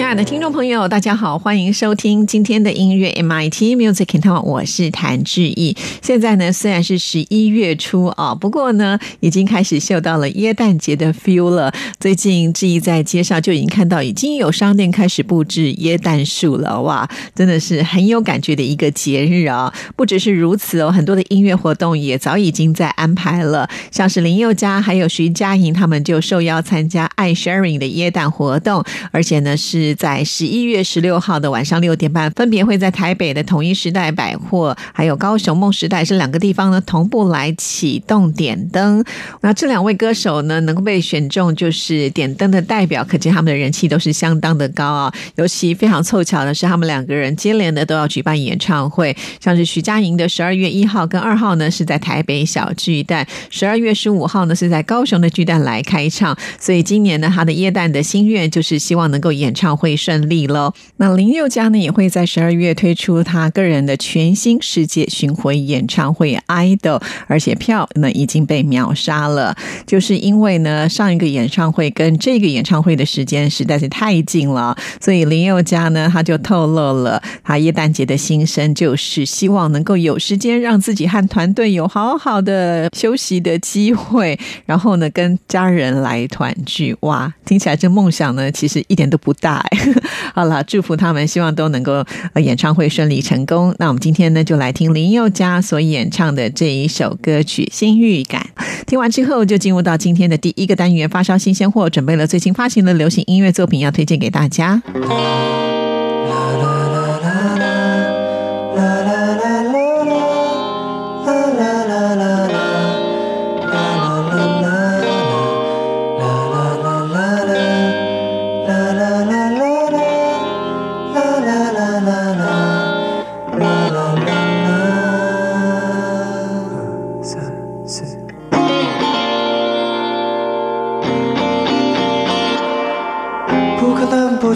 [0.00, 5.76] 亲爱的听众朋友，大家好，欢迎收听今天的音乐 MIT Music in Town，我是谭志毅。
[6.00, 11.70] 现在呢，虽然是十一月初啊，不过呢，已经开始嗅到了耶诞节的 feel 了。
[12.00, 16.80] 最近志毅在街上就已经看到，已经有商店开始布置耶诞树了。
[16.80, 19.70] 哇，真的是很有感觉的一个节日啊！
[19.96, 29.89] 不只是如此哦，很多的音乐活动也早已经在安排了，像是林宥嘉还有徐佳莹他们就受邀参加爱 Sharing 的耶诞活动，而且呢是。
[29.94, 39.04] 在十一月十六号的晚上六点半，分别会在台北的统一时代百货，还有高雄梦时代这两个地方呢，同步来启动点灯。
[39.40, 45.12] 那这两位歌手呢，能够被选中，就是点灯的代表，可见他们的人气都是相当的高啊。
[45.36, 56.36] 尤其非常凑巧的是，他们两个人接连的都要举办演唱会，像是徐佳莹的十二月一号跟二号呢是在台北小巨蛋，十二月十五号呢是在高雄的巨蛋来开唱。
[56.58, 59.69] 所以今年呢，他的耶诞的心愿就是希望能够演唱。
[59.76, 60.72] 会顺利喽。
[60.96, 69.56] 那林宥嘉呢，也会在十二月推出他个人的全新世界巡回演唱会《Idol》，而且票呢已经被秒杀了。
[69.86, 86.96] 就是因为呢，上一个演唱会跟这个演唱会的时间实在是太近了，所以林宥嘉呢，他就透露了他耶诞节的心声，就是希望能够有时间让自己和团队有好好的休息的机会，然后呢，跟家人来团聚。
[87.00, 89.59] 哇，听起来这梦想呢，其实一点都不大。
[90.34, 92.04] 好了，祝福他们，希望都能够
[92.36, 93.74] 演唱会顺利成功。
[93.78, 98.46] 那我们今天呢，就来听林宥嘉所演唱的这一首歌曲《新预感》。
[98.86, 104.82] 听完之后，就进入到今天的第一个单元——发烧新鲜货，准备了最新发行的流行音乐作品要推荐给大家。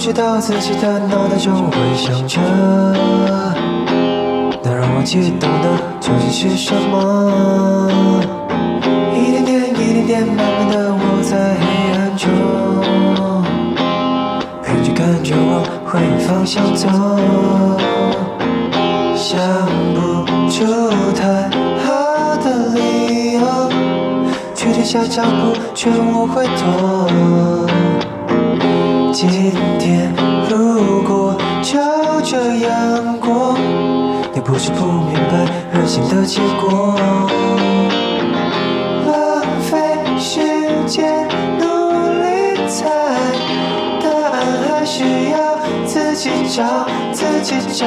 [0.05, 2.39] 不知道自己的脑袋中会想着，
[4.63, 7.91] 能让我激动的究竟是什么？
[9.15, 9.73] 一点点，一
[10.05, 11.65] 点点，慢慢的我在黑
[11.97, 12.29] 暗中，
[14.63, 15.99] 凭着感觉往回
[16.29, 16.87] 方向走，
[19.17, 19.41] 想
[19.95, 19.99] 不
[20.51, 20.67] 出
[21.15, 21.49] 太
[21.83, 23.41] 好的理由，
[24.55, 27.64] 去停下脚步，却无回头。
[29.15, 29.31] 今
[29.79, 30.13] 天
[30.51, 31.79] 如果就
[32.25, 32.37] 这
[32.67, 33.57] 样过，
[34.35, 36.97] 也不是不明白人性的结果。
[39.07, 39.79] 浪费
[40.19, 40.41] 时
[40.89, 41.29] 间
[41.61, 41.65] 努
[42.25, 42.91] 力猜
[44.03, 44.35] 答案，
[44.69, 47.87] 还是要自己找自己找，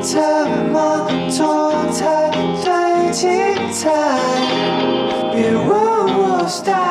[0.00, 0.20] 怎
[0.72, 3.30] 么做才最精
[3.70, 3.92] 彩？
[5.32, 5.68] 别问
[6.18, 6.85] 我 stop。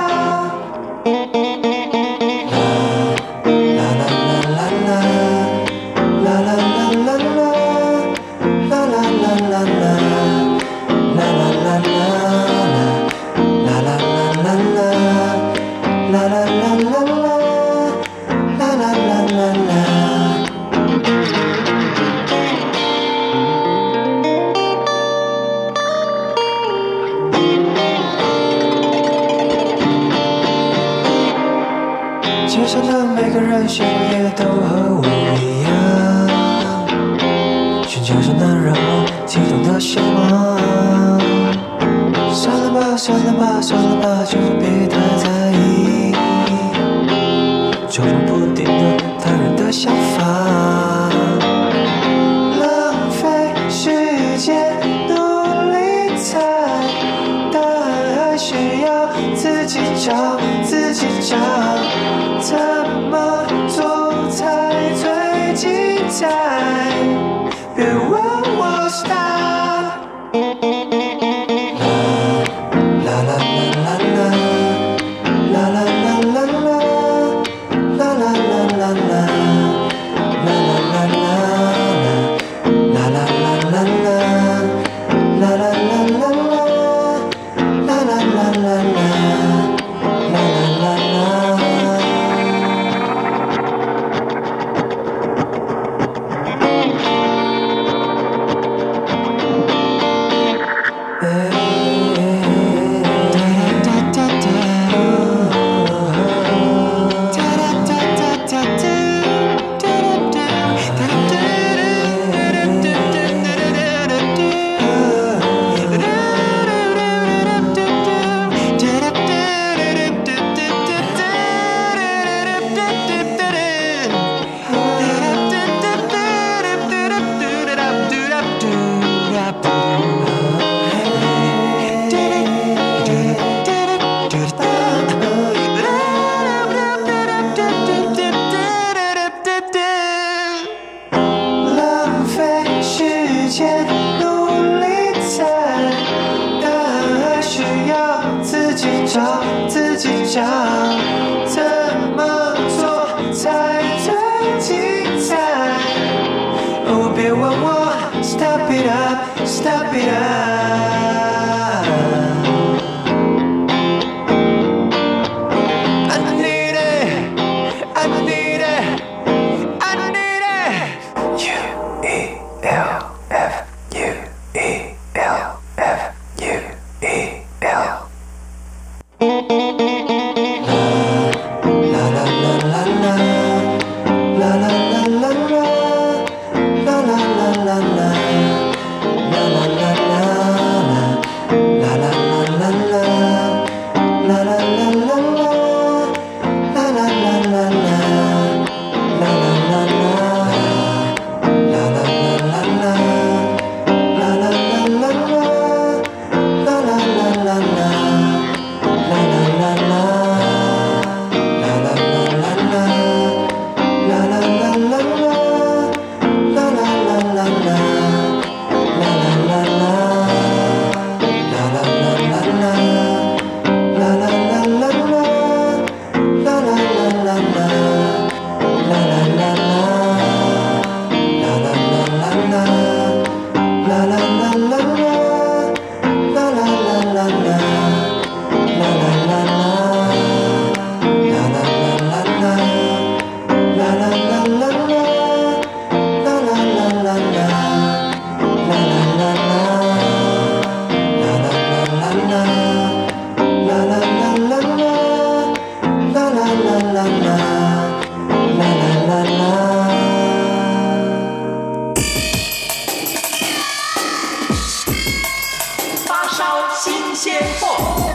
[267.26, 268.12] 天后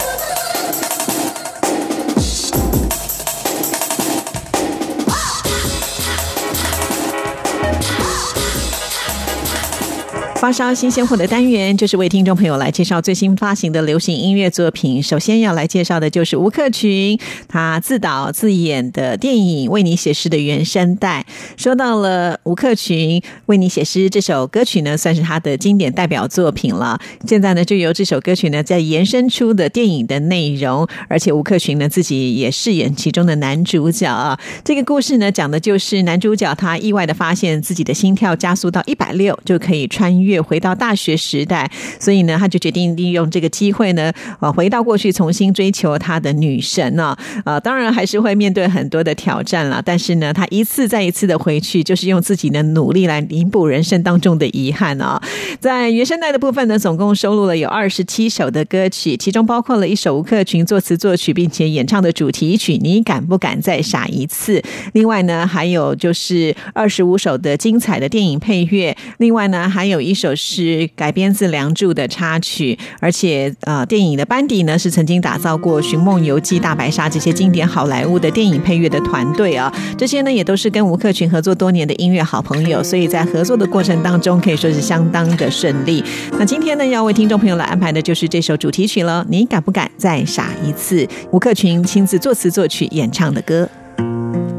[10.40, 15.02] 发烧新鲜货的单元，就是为听众朋友来介绍最新发行的流行音乐作品。
[15.02, 21.26] 首先要来介绍的就是吴克群他自导自演的电影《为你写诗》的原声带。
[21.58, 26.98] 说到了吴克群《为你写诗》这首歌曲呢，算是他的经典代表作品了。
[27.26, 34.40] 现在呢，就由这首歌曲呢，在延伸出的电影的内容，而且吴克群呢自己也饰演其中的男主角啊。
[34.64, 40.29] 这个故事呢，讲的就是男主角他意外的发现自己的心跳加速到一百六就可以穿越。
[40.30, 41.68] 越回到大学时代，
[41.98, 49.82] 所以呢，他就决定利用这个机会呢，呃，回到过去重新追求他的女神呢，呃，当然还是会面对很多的挑战了。
[49.84, 55.20] 但是呢，他一次再一次的回去，就是用自己的努力来弥补人生当中的遗憾啊。
[55.58, 64.60] 在原声带的部分呢，总共收录了有二十七首的歌曲，其中包括了一首吴克群作词作曲并且演唱的主题曲《你敢不敢再傻一次》。
[64.92, 68.96] 另外呢，还有就是二十五首的精彩的电影配乐。
[69.18, 70.14] 另外呢，还有一。
[70.20, 86.04] 首是改编自《梁祝》的插曲，而且呃，电影的班底呢是曾经打造过《寻梦游记》《大白鲨》这些经典好莱坞的电影配乐的团队啊，这些呢也都是跟吴克群合作多年的音乐好朋友，所以在合作的过程当中可以说是相当的顺利。
[86.32, 91.08] 那今天呢要为听众朋友来安排的就是这首主题曲了，你敢不敢再傻一次？
[91.30, 93.66] 吴克群亲自作词作曲演唱的歌。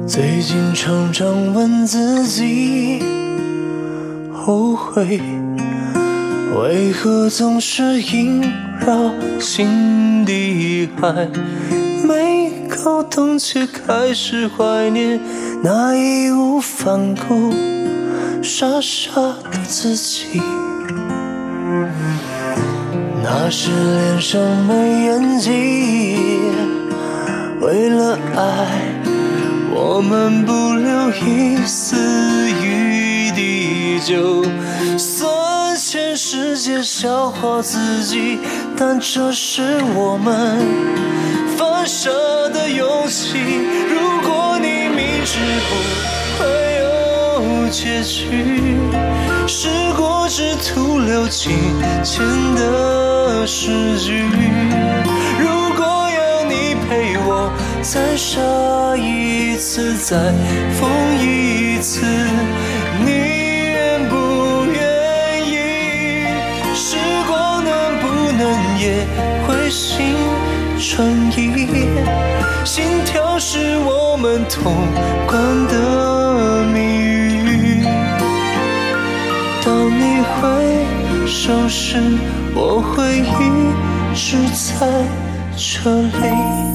[0.07, 2.99] 最近常常问自己。
[4.33, 5.21] 后悔，
[6.53, 8.41] 为何总是萦
[8.85, 10.89] 绕心底？
[10.99, 11.29] 还
[12.05, 15.19] 没搞懂，却开始怀念
[15.63, 17.53] 那义无反顾、
[18.43, 19.11] 傻傻
[19.51, 20.41] 的自己。
[23.23, 25.51] 那时脸上没演技，
[27.61, 28.93] 为了爱，
[29.73, 31.95] 我们不留一丝
[32.61, 33.99] 余地。
[34.03, 34.43] 就
[34.97, 35.31] 算
[35.91, 38.39] 全世界笑话自己，
[38.77, 39.61] 但这是
[39.93, 40.57] 我们
[41.57, 42.09] 犯傻
[42.53, 43.37] 的勇气。
[43.89, 45.75] 如果你明知不
[46.39, 46.47] 会
[46.79, 48.77] 有结局，
[49.45, 49.67] 是
[49.97, 51.51] 果只徒留金
[52.05, 54.23] 钱的诗句。
[55.41, 58.39] 如果要你陪我再傻
[58.95, 60.15] 一次，再
[60.79, 62.05] 疯一次，
[63.05, 63.30] 你。
[68.81, 69.05] 也
[69.45, 70.15] 会心
[70.79, 71.07] 转
[71.37, 71.85] 意，
[72.65, 74.73] 心跳是我们同
[75.27, 77.85] 关的谜语。
[79.63, 80.41] 当你回
[81.27, 81.99] 首时，
[82.55, 84.87] 我会一直在
[85.55, 86.70] 这里。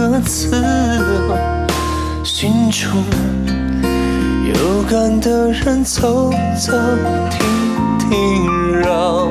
[0.00, 0.50] 歌词，
[2.24, 3.04] 心中
[4.46, 6.72] 有感的人走走
[7.28, 9.26] 停停，绕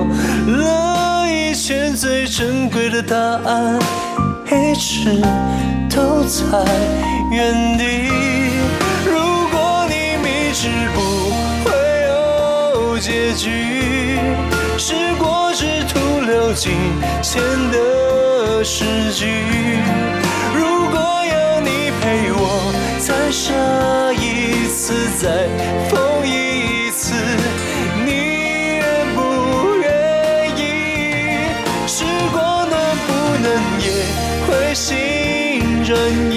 [0.46, 3.18] 了一圈最珍贵的答
[3.50, 3.80] 案，
[4.46, 5.20] 一直
[5.90, 6.64] 都在
[7.32, 8.12] 原地。
[9.08, 9.18] 如
[9.50, 11.02] 果你明知不
[11.66, 11.72] 会
[12.12, 14.20] 有结局，
[14.78, 16.74] 时过之徒留尽
[17.24, 18.86] 前的诗
[19.16, 19.26] 句。
[20.56, 22.42] 如果要你陪我
[23.00, 23.54] 再傻
[24.14, 25.48] 一次，再
[25.90, 27.14] 疯一次，
[28.06, 28.10] 你
[28.78, 28.84] 愿
[29.16, 29.18] 不
[29.82, 29.88] 愿
[30.58, 30.60] 意？
[31.88, 32.76] 时光能
[33.06, 33.10] 不
[33.44, 33.48] 能
[33.80, 33.88] 也
[34.48, 34.88] 会心
[35.84, 35.90] 转
[36.32, 36.36] 意？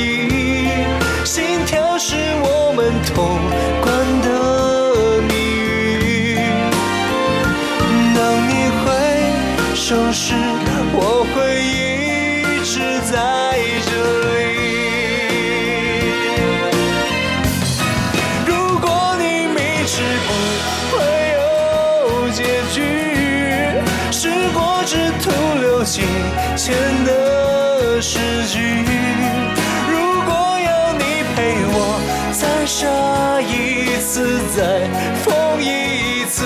[1.24, 3.40] 心跳是我们同
[3.80, 3.88] 关
[4.22, 4.26] 的
[5.28, 6.36] 谜语。
[8.14, 8.50] 当你
[8.80, 8.84] 挥
[9.74, 10.34] 手时，
[26.64, 26.72] 前
[27.04, 28.60] 的诗句。
[29.90, 30.32] 如果
[30.64, 31.98] 要你陪我
[32.30, 32.86] 再傻
[33.40, 34.86] 一次，再
[35.24, 36.44] 疯一次，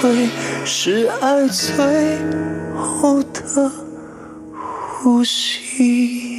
[0.00, 0.28] 会
[0.64, 2.18] 是爱最
[2.76, 3.70] 后的
[5.02, 6.37] 呼吸。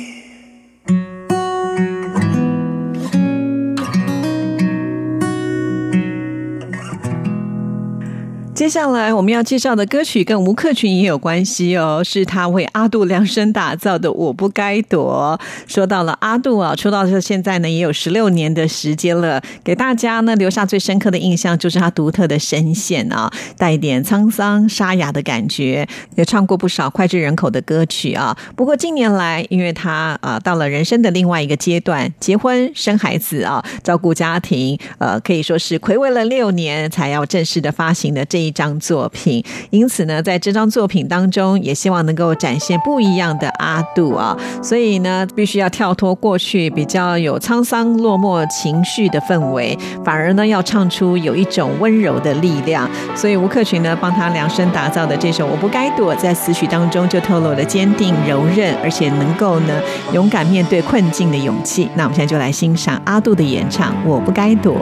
[8.60, 15.40] 接下来我们要介绍的歌曲跟吴克群也有关系哦，是他为阿杜量身打造的《我不该躲》。
[15.66, 25.88] 说到了阿杜啊，出道到现在呢也有十六年的时间了，给大家呢留下最深刻的印象就是他独特的声线啊，带一点沧桑沙哑的感觉，
[26.18, 28.38] 也唱过不少脍炙人口的歌曲啊。
[28.58, 39.44] 不过近年来，因为他啊到了人生的另外一个阶段，结婚生孩子啊，照顾家庭，呃，可以说是暌违了六年才要正式的发行的这一一张作品。
[39.70, 44.36] 因此呢，在这张作品当中，也希望能够展现不一样的阿杜啊。
[44.62, 52.90] 所以呢，必须要跳脱过去比较有沧桑落寞情绪的氛围，反而呢要唱出有一种温柔的力量。
[53.16, 59.80] 所以吴克群呢帮他量身打造的这首《我不该躲》，在词曲当中就透露了坚定、柔韧，而且能够呢
[60.12, 61.88] 勇敢面对困境的勇气。
[61.96, 64.76] 那我们现在就来欣赏阿杜的演唱《我不该躲》。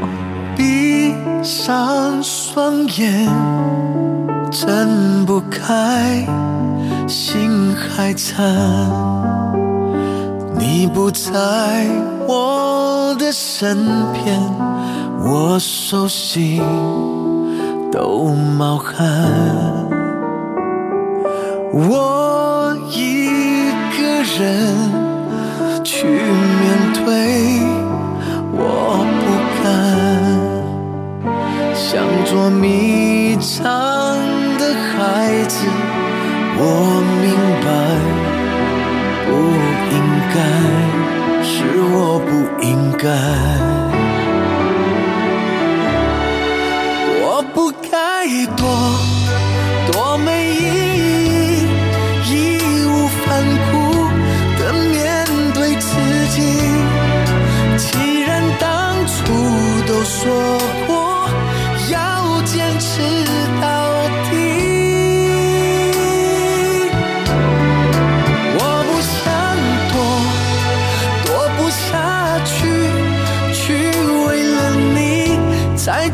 [1.08, 3.26] 闭上双眼，
[4.52, 6.26] 睁不开，
[7.08, 8.46] 心还残。
[10.58, 11.32] 你不在
[12.28, 14.38] 我的身边，
[15.24, 16.62] 我手心
[17.90, 18.98] 都冒汗。
[21.72, 23.30] 我一
[23.98, 27.62] 个人去面对，
[28.52, 29.17] 我。
[31.90, 33.64] 像捉迷藏
[34.60, 35.66] 的孩子，
[36.58, 36.62] 我
[37.24, 37.32] 明
[37.64, 37.68] 白
[39.26, 39.30] 不
[39.96, 39.98] 应
[40.36, 40.38] 该，
[41.42, 41.48] 是
[41.94, 42.30] 我不
[42.62, 42.68] 应
[42.98, 43.08] 该。
[47.24, 47.96] 我不该
[48.58, 48.62] 躲，
[49.90, 50.60] 多没意
[51.00, 51.64] 义，
[52.30, 52.36] 义
[52.86, 53.26] 无反
[53.72, 53.74] 顾
[54.60, 54.94] 的面
[55.54, 55.88] 对自
[56.36, 56.36] 己。
[57.78, 58.68] 既然当
[59.08, 59.16] 初
[59.88, 61.07] 都说过
[75.88, 76.10] 你再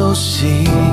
[0.00, 0.89] 熟悉。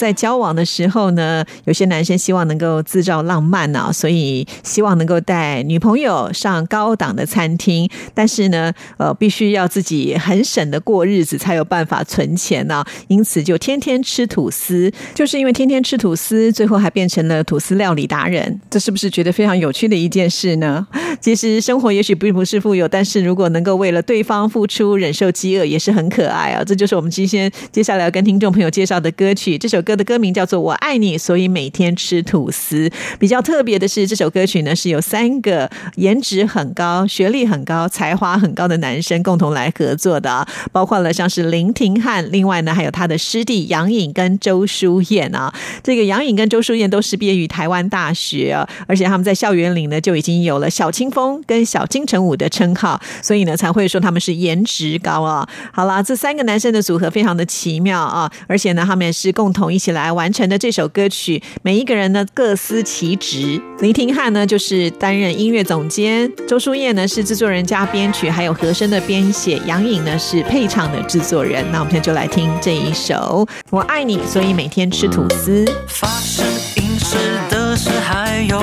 [0.00, 20.86] 在交往的时候呢，有些男生希望能够自造浪漫呢、所以希望能够带女朋友上高档的餐厅，但是呢，呃，必须要自己很省的过日子，才有办法存钱呢、因此就天天吃吐司，就是因为天天吃吐司，最后还变成了吐司料理达人，这是不是觉得非常有趣的一件事呢？
[21.20, 26.64] 其实生活也许并不是富有，但是如果能够为了对方付出，忍受饥饿，也是很可爱啊！
[26.64, 29.58] 这就是我们今天接下来要跟听众朋友介绍的歌曲。
[29.58, 32.88] 这首歌歌的歌名叫做《我爱你》，所以每天吃吐司。
[33.18, 45.52] 比较特别的是，这首歌曲呢是由三个颜值很高、学历很高、才华很高的男生共同来合作的，包括了像是林廷汉，另外呢还有他的师弟杨颖跟周书燕啊。
[45.82, 55.48] 这个杨颖跟周书燕都是毕业于台湾大学，而且他们在校园里呢就已经有了小清风跟小金城武的称号，所以呢才会说他们是颜值高啊。
[55.72, 63.60] 好啦，这三个男生的组合非常的奇妙啊，而且呢他们也是共同一起来完成的这首歌曲，每一个人呢各司其职。
[63.78, 71.64] 林廷汉呢就是担任音乐总监，周书燕呢是制作人加编曲，还有和声的编写，杨颖呢是配唱的制作人。
[71.72, 75.64] 那我们现在就来听这一首《我爱你》，所以每天吃吐司。
[75.88, 76.42] 法式、
[76.76, 77.16] 英式、
[77.48, 78.60] 德式，还有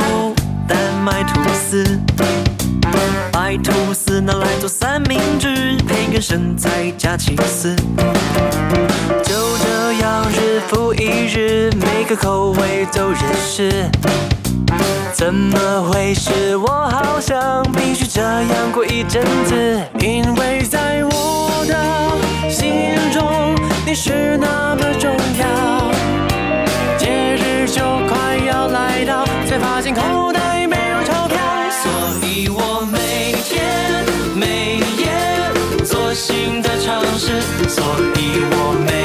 [0.68, 1.84] 丹麦吐司。
[3.32, 5.48] 白吐司拿来做三明治，
[5.88, 7.76] 配根生菜加起司。
[10.08, 13.90] 就这样日复一日，每个口味都认识。
[15.12, 15.60] 怎么
[15.92, 16.56] 回事？
[16.56, 23.54] 我好像必须这样过一阵子，因为在我的心中
[23.86, 25.92] 你是那么重要。
[26.98, 31.38] 节日就快要来到，才发现口袋没有钞票，
[31.70, 31.92] 所
[32.26, 37.84] 以我每天每夜做新的尝试，所
[38.16, 38.97] 以我每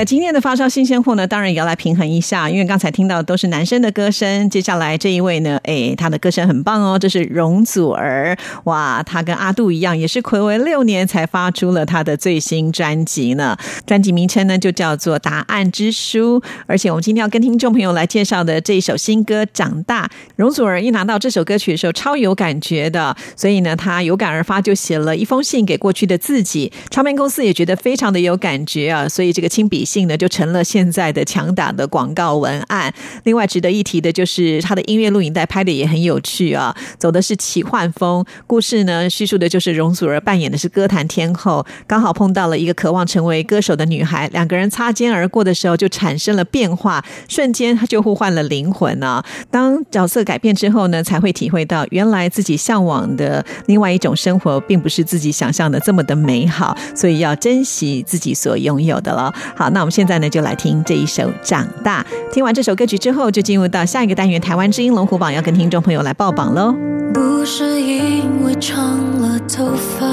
[0.00, 8.34] 在今天的发烧新鲜货呢，当然也要来平衡一下，因为刚才听到都是男生的歌声，接下来这一位呢，哎，他的歌声很棒哦，这是容祖儿，
[8.64, 32.92] 哇，他跟阿杜一样，也是暌违六年才发出了他的最新专辑呢，专辑名称呢就叫做《答案之书》，而且我们今天要跟听众朋友来介绍的这一首新歌《长大》，容祖儿一拿到这首歌曲的时候超有感觉的，所以呢，他有感而发，就写了一封信给过去的自己，唱片公司也觉得非常的有感觉啊，所以这个亲笔性呢就成了现在的强打的广告文案。
[33.24, 49.24] 另外值得一提的就是他的音乐录影带拍的也很有趣啊，走的是奇幻风，故事呢叙述的就是容祖儿扮演的是歌坛天后，刚好碰到了一个渴望成为歌手的女孩，两个人擦肩而过的时候就产生了变化，瞬间他就互换了灵魂啊。
[49.50, 59.32] 当角色改变之后呢，才会体会到原来自己向往的另外一种生活，并不是自己想象的这么的美好，所以要珍惜自己所拥有的了。
[59.56, 62.04] 好，那那我们现在呢就来听这一首《长大》。
[62.30, 66.76] 听完这首歌曲之后，就进入到下一个单元——台湾之音龙虎榜，要跟听众朋友来报榜喽。
[67.14, 70.06] 不是因为长了头发，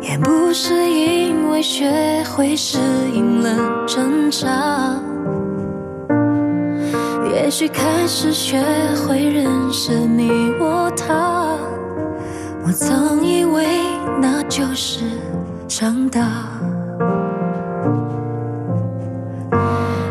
[0.00, 2.78] 也不是因为学会适
[3.12, 4.98] 应了挣扎，
[7.30, 8.58] 也许开始学
[9.06, 11.58] 会认识你我他，
[12.64, 13.66] 我曾以为
[14.18, 15.00] 那就是
[15.68, 16.20] 长大。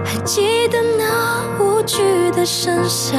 [0.03, 3.17] 还记得那无惧的盛夏，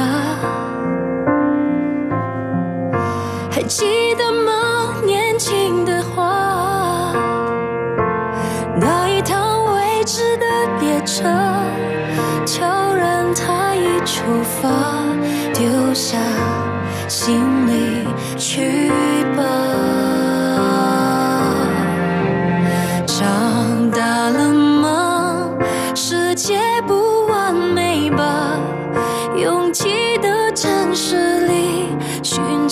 [3.49, 4.93] 还记得吗？
[5.05, 7.13] 年轻的花，
[8.79, 10.45] 那一趟未知的
[10.79, 11.23] 列车，
[12.45, 14.21] 悄然它已出
[14.61, 14.69] 发，
[15.53, 16.17] 丢下
[17.07, 18.89] 行李去
[19.35, 19.76] 吧。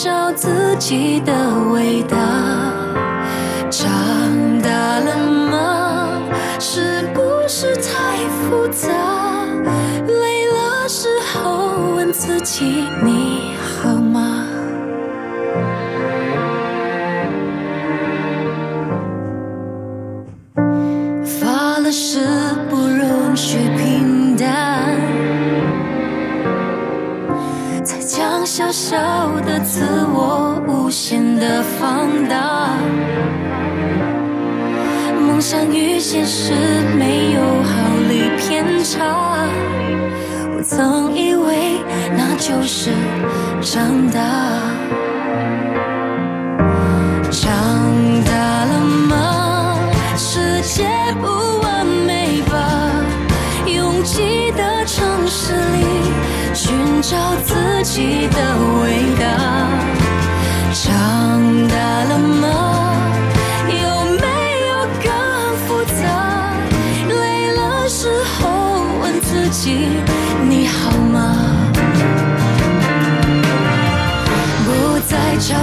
[0.06, 1.34] 找自己的
[1.74, 2.15] 味道。
[3.72, 3.89] 长
[4.62, 5.18] 大了
[5.50, 6.22] 吗？
[6.60, 8.88] 是不是太复杂？
[10.06, 13.45] 累了时候问自己你
[40.67, 41.80] 曾以为
[42.17, 42.89] 那就是
[43.62, 44.19] 长大。
[47.30, 47.43] 长
[48.23, 49.78] 大了吗？
[50.17, 50.88] 世界
[51.21, 51.28] 不
[51.62, 52.91] 完美吧？
[53.67, 55.86] 拥挤的城市里
[56.56, 58.38] 寻找自己的
[58.82, 59.75] 伟大。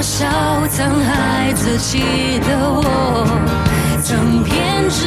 [0.02, 3.24] 再嘲笑曾爱自己的我，
[4.02, 5.06] 曾偏执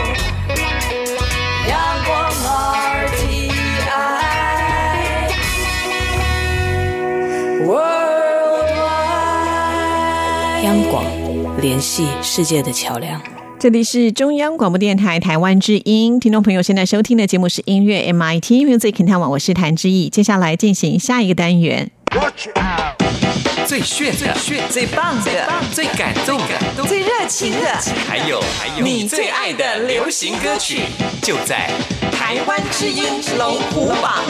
[10.71, 11.03] 央广
[11.59, 13.21] 联系世界的桥梁。
[13.59, 20.07] 这里是中央广播电台台湾之音，听众朋友现在收听的节目是音乐 MIT Music 看网，我是谭志毅。
[20.07, 21.91] 接下来进行下一个单元，
[23.67, 30.83] 最炫的、炫最棒的、最感动的、最热情的，还有还有你最爱的流行歌曲，
[31.21, 31.69] 就在
[32.13, 33.03] 台湾之音
[33.37, 34.23] 龙虎榜。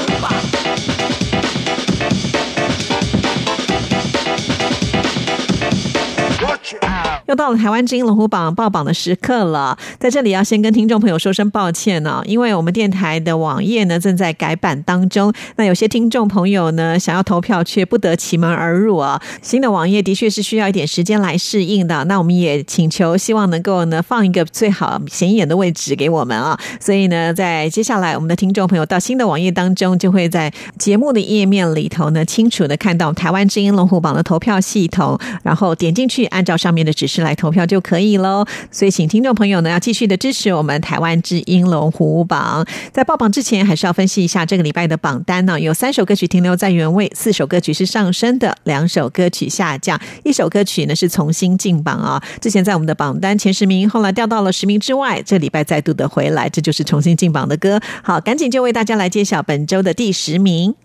[7.27, 19.21] 又到了台湾之音龙虎榜爆榜的时刻了，在这里要先跟听众朋友说声抱歉呢，因为我们电台的网页呢正在改版当中，那有些听众朋友呢想要投票却不得其门而入啊。
[19.41, 26.59] 新的网页的确是需要一点时间来适应的，那我们也请求希望能够呢放一个最好显眼的位置给我们啊。
[26.79, 38.45] 所以呢，在接下来我们的听众朋友到新的网页当中，就会在节目的页面里头呢清楚的看到台湾之音龙虎榜的投票系统，然后点进去按照到上面的指示来投票就可以喽。
[38.69, 42.65] 所以，请听众朋友呢要继续的支持我们台湾之音龙虎榜。
[42.91, 45.57] 在报榜之前，还是要分析一下这个礼拜的榜单呢。
[45.57, 52.21] 有三首歌曲停留在原位，四首歌曲是上升的，两首歌曲下降，一首歌曲呢是重新进榜啊。
[52.41, 57.79] 之前在我们的榜单前十名，后来掉到了十名之外，这礼拜再度的回来，这就是重新进榜的歌。
[58.03, 60.75] 好，赶紧就为大家来揭晓本周的第十名。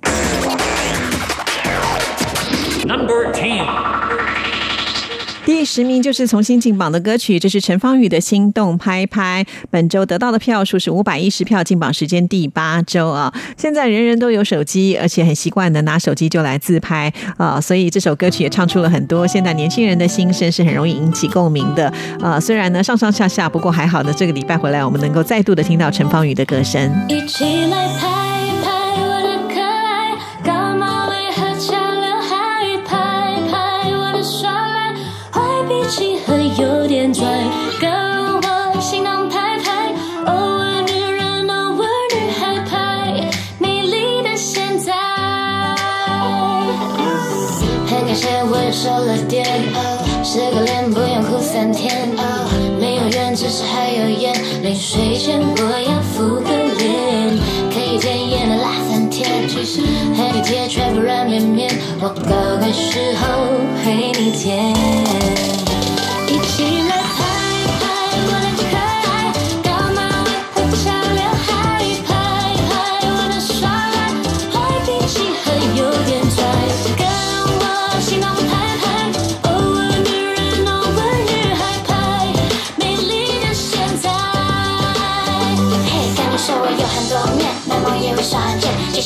[2.87, 3.67] Number Ten，
[5.47, 9.47] 第十名就是重新进榜的歌曲，这是陈芳宇的《心动拍拍》。
[9.71, 13.33] 本周得到的票数是五百一十票，进榜时间第八周啊。
[13.57, 21.93] 现在人人都有手机，而且很习惯的拿手机就来自拍啊，所以这首歌曲也唱出了很多现在年轻人的心声，是很容易引起共鸣的。
[22.21, 26.93] 啊，虽然呢上上下下，不过还好呢，这个礼拜回来，我们能够再度的听到陈芳宇的歌声。
[27.09, 28.09] 一起来拍
[28.65, 28.76] 拍
[37.07, 37.25] 点拽，
[37.81, 39.93] 跟我心动拍拍，
[40.27, 44.93] 偶尔女人，偶尔女孩拍，美丽的现在。
[47.87, 49.47] 很感谢我又瘦了点，
[50.25, 52.09] 洗个脸不用哭三天，
[52.81, 54.35] 没有缘，只是还有烟。
[54.65, 57.39] 临睡前我要敷个脸，
[57.73, 59.31] 可以甜艳的辣翻天，
[60.17, 63.25] 很体贴却不软绵绵，我高贵时候
[63.85, 65.36] 陪你甜。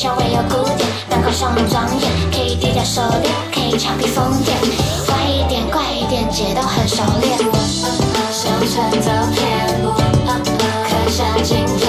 [0.01, 4.49] 贱，技巧唯有古典，单口上能庄严，可以低调收敛，可以俏皮疯癫，
[5.07, 7.37] 坏一点怪一点，姐都很熟练。
[8.31, 9.79] 相传照片，
[10.89, 11.87] 刻下经典，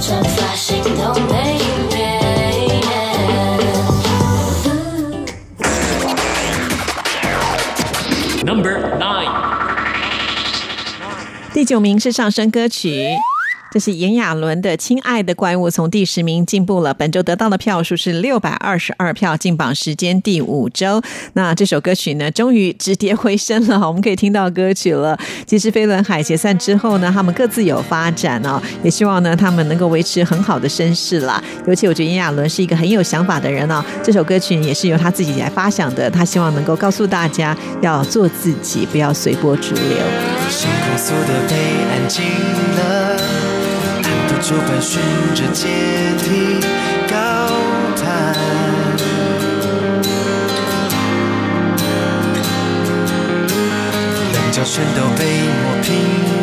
[0.00, 2.20] 转发心动每一遍。
[8.44, 9.32] Number Nine，
[11.52, 13.16] 第九名是上升歌曲。
[13.74, 16.94] 这是炎亚纶的《亲爱的怪物》，从第十名进步了。
[16.94, 21.02] 本周得到的票数是六百二十二票，进榜时间第五周。
[21.32, 25.18] 那这首歌曲呢，终于直跌回升了，我们可以听到歌曲了。
[25.44, 31.42] 其实飞轮海解散之后呢，他们各自有发展哦，也希望呢他们能够维持很好的声势啦。
[31.66, 39.98] 尤其我觉得炎亚纶是一个很有想法的人哦，这首歌曲也是由他自己来发想的，他希望能够告诉大家要做自己，不要随波逐流。
[40.48, 41.56] 星空速的被
[41.90, 42.24] 安静
[42.76, 43.13] 了，
[44.44, 45.00] 按图主板循
[45.34, 45.68] 着阶
[46.18, 46.60] 梯
[47.08, 47.16] 高
[47.96, 48.34] 谈。
[54.32, 55.88] 棱角全都被磨平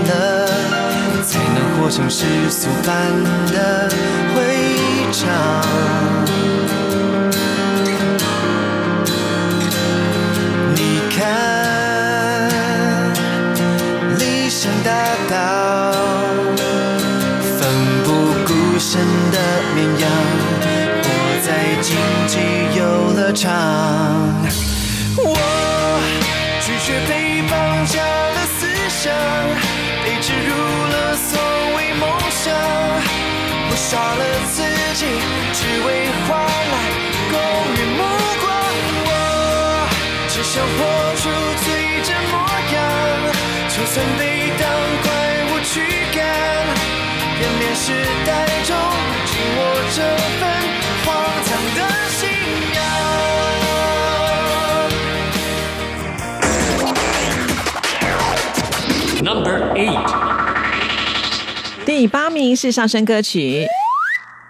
[0.08, 0.12] 了，
[1.24, 2.90] 才能活成世俗般
[3.54, 3.88] 的
[4.34, 4.36] 会
[5.12, 5.22] 场。
[10.76, 10.80] 你
[11.16, 12.50] 看，
[14.18, 14.90] 理想大
[15.30, 15.36] 道，
[21.92, 22.40] 荆棘
[22.80, 23.34] 游乐
[61.86, 63.66] 第八名是上升歌曲。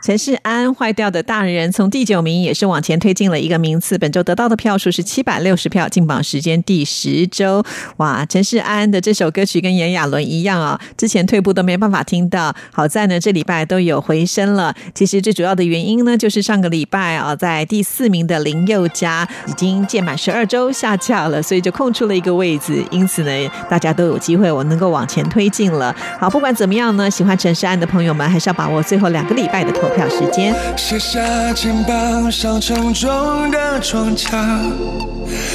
[0.02, 7.64] 陈世安坏掉的大人从第九名也是往前推进了一个名次，本周得到的票数是七百六十票，进榜时间第十周。
[7.98, 14.74] 哇，陈世安的这首歌曲跟炎亚纶一样啊，之前退步都没办法听到，好在呢这礼拜都有回升了。
[14.96, 25.96] 其实最主要的原因呢，就是上个礼拜啊，在第四名的林宥嘉已经届满十二周下架了，所以就空出了一个位置，因此呢，大家都有机会我能够往前推进了。
[26.20, 30.56] 好，不管怎么样呢，喜欢陈世安的朋友们还是要把握最后两个礼拜的投票时间。
[30.78, 31.20] 卸下
[31.54, 34.28] 肩膀上沉重的装甲，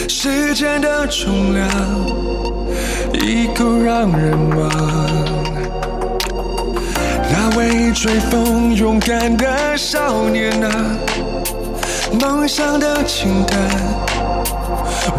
[0.08, 1.68] 时间的重量
[3.14, 4.70] 已够让人忙。
[7.28, 10.70] 那位追风勇敢的少年啊，
[12.20, 13.58] 梦想的清单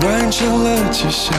[0.01, 1.35] 完成了几项，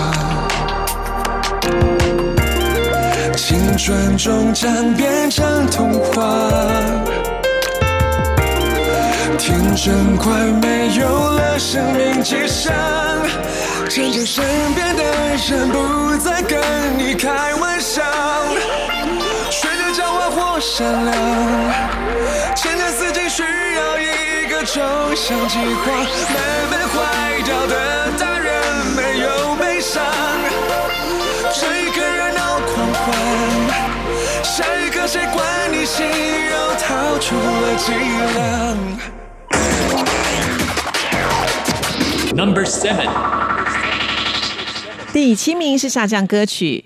[3.37, 6.25] 青春终将变成童话。
[9.39, 12.75] 天真快没有了生命迹象，
[13.89, 14.45] 渐渐身
[14.75, 16.59] 边的人不再跟
[16.99, 18.03] 你开玩笑，
[19.49, 21.15] 学着狡猾或善良，
[22.57, 24.83] 前程似锦需要一个周
[25.15, 25.93] 详计划。
[26.35, 26.37] 慢
[26.71, 30.03] 慢坏掉的大人没有悲伤，
[31.55, 33.15] 这一刻热闹狂欢，
[34.43, 36.05] 下一刻谁管你心
[36.51, 37.93] 又掏出了脊
[38.35, 39.18] 梁？
[42.39, 43.09] Number seven.
[45.13, 46.85] 第七名是下降歌曲。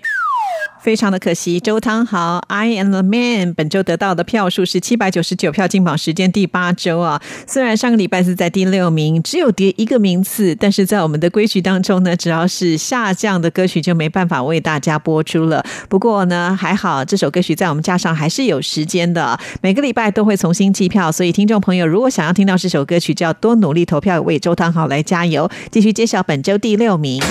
[0.83, 7.21] 非常的可惜，周汤豪《I Am the Man》本周得到的票数是七百九十九票，进榜时间第八周啊。
[7.47, 15.65] 虽然上个礼拜是在第六名，只有跌一个名次，但是在我们的规矩当中呢，只要是下降的歌曲就没办法为大家播出了。
[15.87, 25.49] 不过呢，还好这首歌曲在我们架上还是有时间的，每个礼拜都会重新计票，所以听众朋友如果想要听到这首歌曲，就要多努力投票，为周汤豪来加油。
[25.71, 27.23] 继续揭晓本周第六名。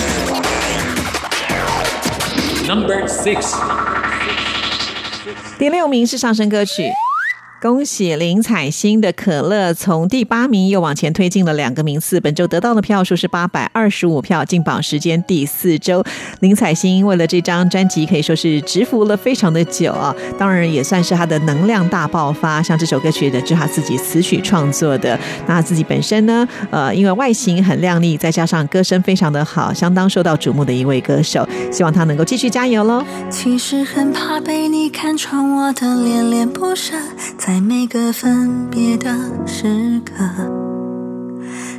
[2.67, 3.57] Number six.
[5.59, 6.85] 第六名是上升歌曲。
[7.63, 16.03] 恭喜林采欣的《可乐》从第八名又往前推进了两个名次，本周得到的票数是八百二十五票，进榜时间第四周。
[16.41, 22.61] 林采欣为了这张专辑可以说是蛰伏了非常的久啊，当然也算是她的能量大爆发。
[22.61, 25.17] 像这首歌曲的，就是她自己词曲创作的。
[25.47, 31.49] 那自己本身呢，呃，因为外形很靓丽，再加上歌声非常的好，相当受到瞩目的一位歌手。
[31.71, 33.05] 希望她能够继续加油喽。
[33.31, 36.97] 其实很怕被你看穿我的恋恋不舍，
[37.53, 39.15] 在每个分别的
[39.47, 40.15] 时刻，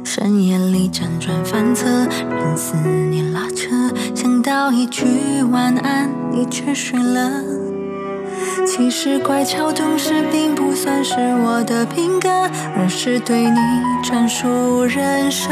[0.03, 1.87] 深夜里辗转反侧，
[2.29, 2.75] 任思
[3.09, 3.71] 念拉扯，
[4.13, 5.03] 想到一句
[5.51, 7.31] 晚安，你却睡了。
[8.67, 12.29] 其实乖巧懂事并不算是我的品格，
[12.77, 13.57] 而是对你
[14.03, 15.49] 专属人设。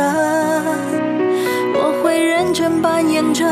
[1.74, 3.43] 我会认真扮演着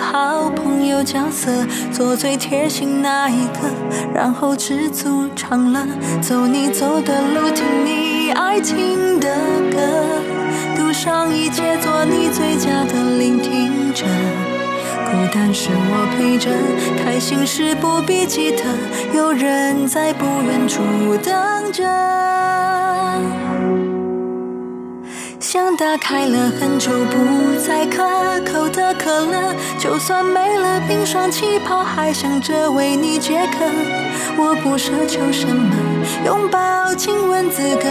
[0.00, 1.50] 好朋友角色，
[1.92, 3.70] 做最贴心那一个，
[4.14, 5.86] 然后知足常乐，
[6.20, 9.28] 走你走的路，听你爱听的
[9.70, 9.78] 歌，
[10.76, 14.06] 赌上一切，做你最佳的聆听者。
[15.04, 16.50] 孤单时我陪着，
[17.04, 18.64] 开心时不必记得，
[19.14, 20.80] 有人在不远处
[21.22, 21.84] 等着。
[25.40, 28.04] 像打开了很久不再可
[28.44, 33.64] 口的可乐，就算没了冰霜气泡，还想着为你解渴。
[34.36, 35.74] 我不奢求什么，
[36.26, 37.84] 拥抱、亲吻资格，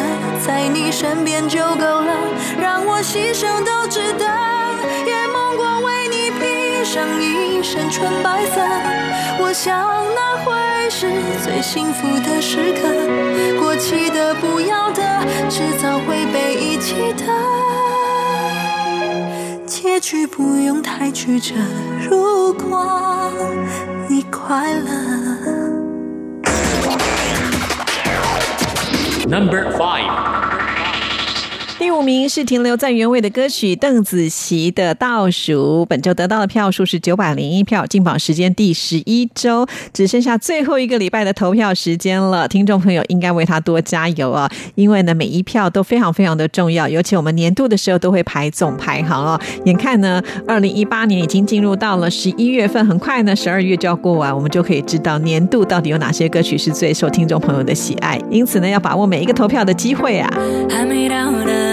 [0.46, 2.14] 在你身边就够了，
[2.62, 4.59] 让我牺牲都值得。
[6.92, 8.60] 上一身纯白色，
[9.40, 11.06] 我想那会是
[11.44, 12.90] 最幸福的时刻。
[13.60, 15.04] 过期的、不要的，
[15.48, 17.26] 迟早会被遗弃的。
[19.68, 21.54] 结局不用太曲折，
[22.10, 23.32] 如果
[24.08, 24.90] 你快乐。
[29.28, 30.49] Number five.
[31.80, 42.46] 第五名是停留在原位的歌曲邓紫棋的《倒数》，本周得到的票数是九百零一票，进榜时间第十一周，只剩下最后一个礼拜的投票时间了。
[42.50, 44.52] 听众朋友应该为他多加油啊！
[44.76, 49.40] 因为呢，每一票都非常非常的重要，尤其我们年度的时候都会排总排行哦。
[49.64, 58.20] 眼看呢，二零一八年已经进入到了十一月份，很快呢，十二月就要过完，我们就可以知道年度到底有哪些歌曲是最受听众朋友的喜爱。
[58.30, 60.30] 因此呢，要把握每一个投票的机会啊！
[60.70, 61.69] 还没到的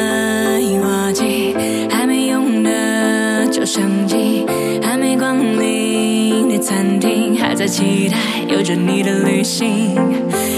[3.76, 4.46] 相机，
[4.82, 8.16] 还没光临的餐厅，还在期待
[8.48, 9.94] 有着你的旅行。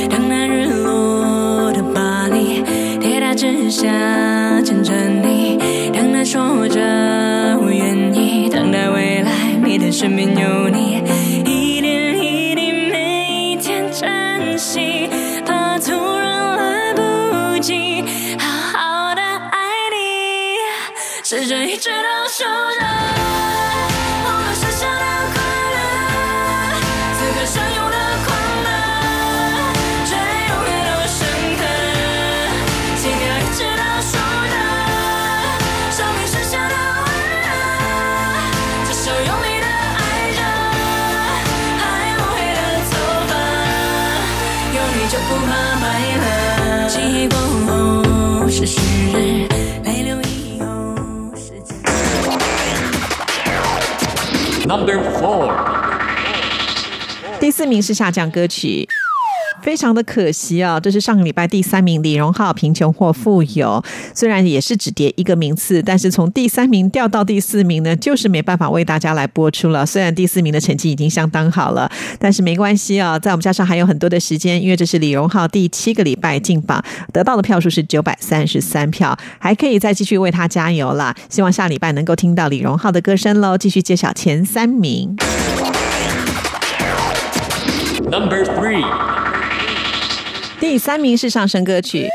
[0.09, 2.63] 等待日落的巴黎，
[3.01, 3.89] 铁塔之下
[4.63, 5.59] 牵着你，
[5.93, 6.81] 等待说着
[7.61, 11.03] 我愿意，等待未来，每天身边有你，
[11.45, 15.09] 一点一滴，每一天珍惜，
[15.45, 18.05] 怕突然来不及
[18.39, 18.47] 好
[18.79, 19.59] 好的爱
[19.91, 20.55] 你，
[21.25, 21.77] 试着一
[54.69, 55.51] Number four，
[57.41, 58.87] 第四名是下降歌曲。
[59.69, 69.85] 非常的可惜啊，这是上个礼拜第三名李荣浩《贫穷或富有》，虽然也是只跌一个名次，但是从第三名掉到第四名呢，就是没办法为大家来播出了。
[69.85, 71.87] 虽然第四名的成绩已经相当好了，
[72.19, 81.15] 但是没关系啊，在我们加上还有很多的时间，因为这是李荣浩第七个礼拜进榜，得到的票数是九百三十三票，还可以再继续为他加油啦。
[81.29, 83.59] 希望下礼拜能够听到李荣浩的歌声喽。
[83.59, 85.15] 继续揭晓前三名。
[88.11, 88.83] Number three，
[90.61, 92.09] 第三名是上升歌曲。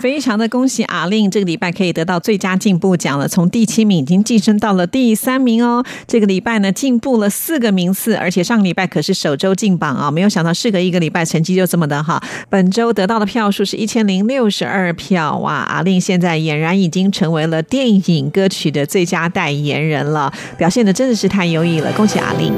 [0.00, 5.84] 非常的恭喜阿令，这个礼拜可以得到最佳进步奖了，从第七名已经晋升到了第三名哦。
[6.06, 12.22] 这个礼拜呢，进步了四个名次，而且上个礼拜可是首周进榜啊、没有想到事隔一个礼拜，成绩就这么的好。
[12.48, 15.54] 本周得到的票数是一千零六十二票，哇！
[15.54, 22.52] 阿令现在俨然已经成为了电影歌曲的最佳代言人了，表现的真的是太优异了，恭喜阿令。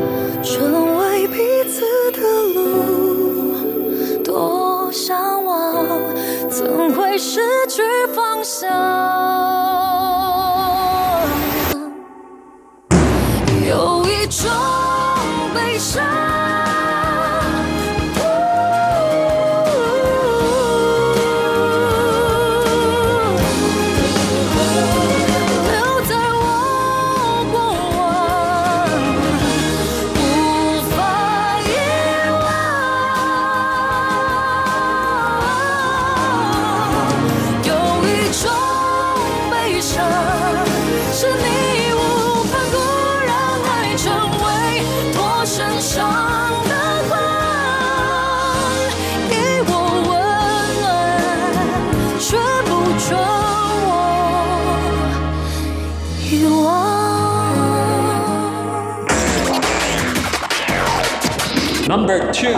[7.10, 7.82] 会失去
[8.14, 8.70] 方向？
[13.68, 14.48] 有一种
[61.90, 62.54] Number two，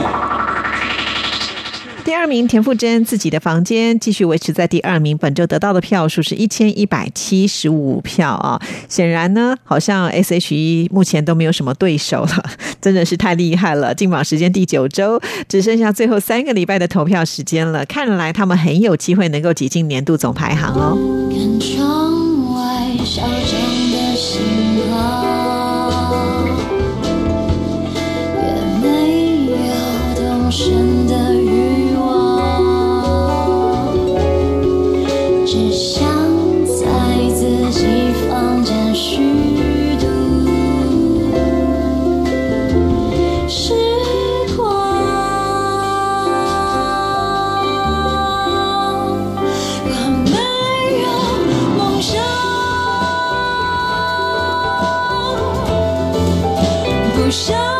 [2.05, 8.61] 第二名田馥甄自己的房间继续维持在第二名，本周得到的票数是一千一百七十五票啊。
[8.91, 12.45] 显然呢，好像 S.H.E 目前都没有什么对手了，
[12.79, 13.95] 真的是太厉害了。
[13.95, 15.19] 进榜时间第九周，
[15.49, 20.99] 只剩下最后三个礼拜的投票时间了，看来他们很有机会能够挤进年度总排行哦。
[57.33, 57.72] 不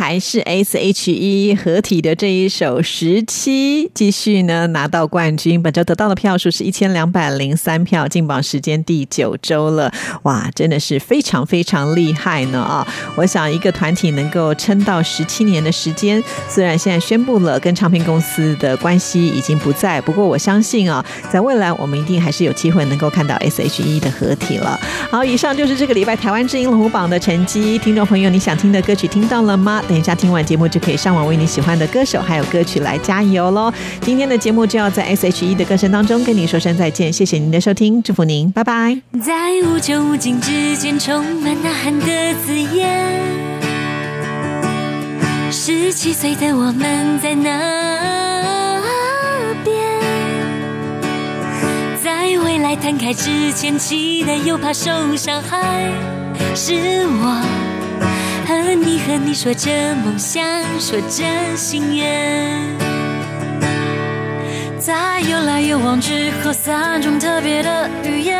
[0.00, 5.62] 还是 S.H.E 合体的这一首《十七》，继续呢拿到冠军。
[5.62, 9.92] 本周得到的票数是一千两百零三票，进榜时间第九周了。
[10.22, 12.88] 哇，真的是非常非常厉害呢啊！
[13.14, 24.80] 我想一个团体能够撑到十七年的时间，虽然现在宣布了跟唱片公司的关系已经不在，不过我相信啊，在未来我们一定还是有机会能够看到 S.H.E 的合体了。
[25.10, 27.76] 好，以上就是这个礼拜台湾之音龙虎榜的成绩。
[27.76, 29.82] 听众朋友，你想听的歌曲听到了吗？
[29.90, 33.72] 等一下听完节目就可以上网为你喜欢的歌手还有歌曲来加油喽。
[34.00, 38.96] 今天的节目就要在 S.H.E 的歌声当中跟你说声再见，谢谢您的收听，祝福您，拜拜。
[39.20, 42.06] 在无穷无尽之间，充满呐喊的
[42.46, 42.88] 字眼。
[45.50, 48.80] 十七岁的我们在那
[49.64, 49.76] 边，
[52.00, 55.90] 在未来摊开之前，期待又怕受伤害。
[56.54, 56.74] 是
[57.08, 57.42] 我
[58.50, 60.42] 和你和你说着梦想，
[60.78, 61.24] 说着
[61.56, 62.58] 心愿。
[64.78, 68.34] 在有来有往之后，三种特别的语言，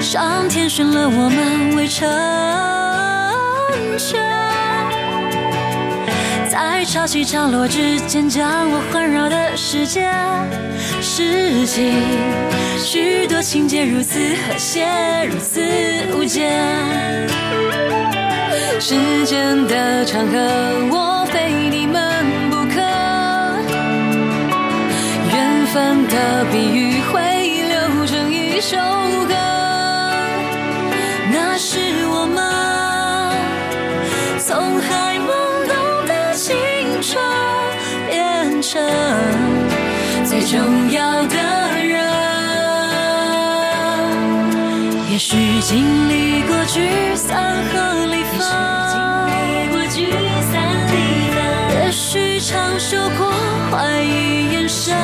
[0.00, 2.08] 上天选了我们未成
[3.98, 4.20] 全，
[6.90, 10.10] 潮起潮落之间，将我环绕的世界，
[11.02, 11.92] 拾起
[12.78, 14.86] 许多情节，如此和谐，
[15.30, 15.60] 如此
[16.16, 17.28] 无间。
[18.80, 18.94] 时
[19.26, 20.38] 间的长河，
[20.90, 22.80] 我非你们不可。
[25.30, 27.20] 缘分的比喻会
[27.68, 28.78] 流成一首
[29.28, 29.34] 歌，
[40.50, 41.36] 重要的
[41.84, 42.00] 人。
[45.10, 48.40] 也许经历过聚散和离分，
[51.70, 53.30] 也许尝受过
[53.70, 54.96] 怀疑眼神，